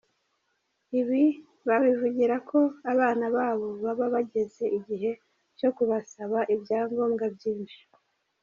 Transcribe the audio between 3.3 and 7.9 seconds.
babo baba bageze igihe cyo kubasaba ibya ngombwa byinshi.